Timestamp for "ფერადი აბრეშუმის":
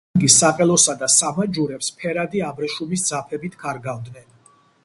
2.01-3.07